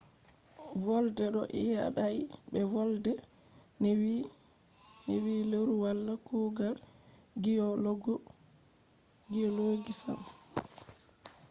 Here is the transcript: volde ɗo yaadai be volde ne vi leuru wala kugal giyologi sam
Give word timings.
volde 0.85 1.25
ɗo 1.35 1.41
yaadai 1.71 2.17
be 2.51 2.59
volde 2.73 3.11
ne 5.09 5.15
vi 5.23 5.35
leuru 5.51 5.73
wala 5.83 6.13
kugal 6.27 6.75
giyologi 9.41 9.93
sam 10.01 10.19